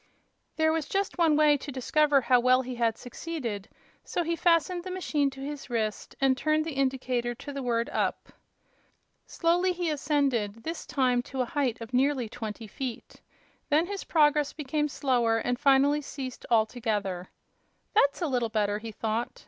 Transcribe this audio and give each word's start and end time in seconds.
There 0.55 0.71
was 0.71 0.87
just 0.87 1.19
one 1.19 1.35
way 1.35 1.57
to 1.57 1.71
discover 1.71 2.21
how 2.21 2.39
well 2.39 2.63
he 2.63 2.73
had 2.73 2.97
succeeded, 2.97 3.69
so 4.03 4.23
he 4.23 4.35
fastened 4.35 4.83
the 4.83 4.89
machine 4.89 5.29
to 5.29 5.41
his 5.41 5.69
wrist 5.69 6.15
and 6.19 6.35
turned 6.35 6.65
the 6.65 6.73
indicator 6.73 7.35
to 7.35 7.53
the 7.53 7.61
word 7.61 7.87
"up." 7.89 8.29
Slowly 9.27 9.71
he 9.73 9.91
ascended, 9.91 10.63
this 10.63 10.87
time 10.87 11.21
to 11.29 11.41
a 11.41 11.45
height 11.45 11.81
of 11.81 11.93
nearly 11.93 12.27
twenty 12.27 12.65
feet. 12.65 13.21
Then 13.69 13.85
his 13.85 14.03
progress 14.03 14.53
became 14.53 14.87
slower 14.87 15.37
and 15.37 15.59
finally 15.59 16.01
ceased 16.01 16.47
altogether. 16.49 17.29
"That's 17.93 18.23
a 18.23 18.27
little 18.27 18.49
better," 18.49 18.79
he 18.79 18.91
thought. 18.91 19.39